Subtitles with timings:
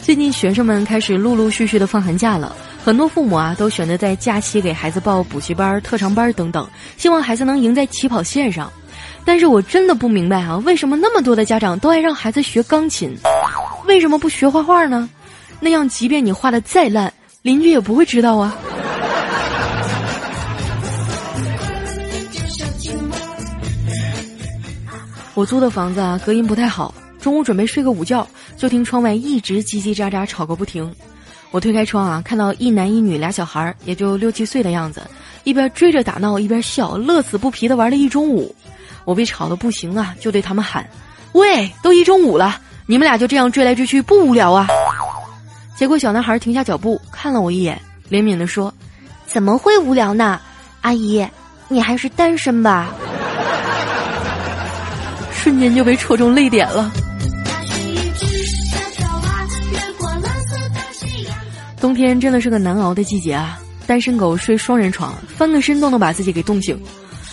[0.00, 2.54] 最近学生们开始陆陆续续的放寒假了，
[2.84, 8.70] 很多父母啊都选择在假期给孩子报补习班、特长班等等，希望孩子能赢在起跑线上。
[9.24, 13.16] 但是我真的不明白啊，为什么那么多的家长都爱让孩子学钢琴，
[13.86, 15.08] 为什么不学画画呢？
[15.60, 18.52] 那样即便你画的再烂，邻居也不会知道啊。
[25.34, 26.92] 我租的房子啊，隔音不太好。
[27.22, 28.26] 中午准备睡个午觉，
[28.56, 30.92] 就听窗外一直叽叽喳喳吵个不停。
[31.52, 35.00] 我推开窗啊，看到一男一女俩小孩，也就六七岁的样子，
[35.44, 38.52] 一边追着打闹，一边笑，乐此不疲的玩了一中午。
[39.04, 40.84] 我被吵得不行啊，就对他们喊
[41.30, 44.66] ：“喂，都一中午了，你们俩就这样追来追去，不无聊啊？”
[45.78, 48.74] 结果小男孩停下脚步，看了我一眼，怜悯地说
[49.26, 50.40] ：“怎么会无聊呢？
[50.80, 51.24] 阿姨，
[51.68, 52.92] 你还是单身吧？”
[55.32, 56.90] 瞬间就被戳中泪点了。
[61.82, 63.58] 冬天真的是个难熬的季节啊！
[63.88, 66.80] 单身狗睡双人床，翻个身都能把自己给冻醒。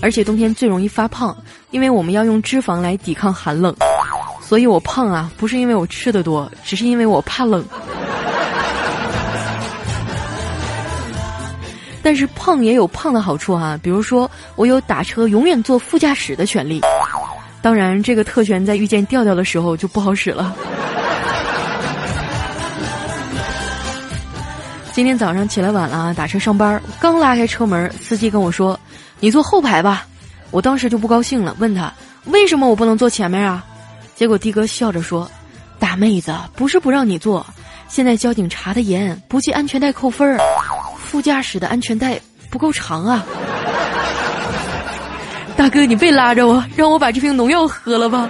[0.00, 1.36] 而且冬天最容易发胖，
[1.72, 3.76] 因为我们要用脂肪来抵抗寒冷。
[4.40, 7.62] 所以我胖啊，不是因为我吃的多，只是因为我怕冷。
[12.02, 16.80] 但是胖也有胖的好处啊，比如说我有打车永远坐副驾驶的权利。
[17.60, 20.56] 当然，这个特权在遇见调调的时候就不好使了。
[24.92, 28.78] 今天早上起来晚了，打车上班，刚拉开车门，司机跟我说
[29.20, 30.04] ：“你坐后排吧。”
[30.50, 31.92] 我当时就不高兴了，问他
[32.26, 33.64] ：“为什么我不能坐前面啊？”
[34.16, 35.30] 结果的哥笑着说
[35.78, 37.46] ：“大妹子，不是不让你坐，
[37.88, 40.38] 现在交警查的严，不系安全带扣分儿，
[40.98, 43.24] 副驾驶的安全带不够长啊。”
[45.56, 48.28] 大哥，你别拉着我，让我把这瓶农药喝了吧。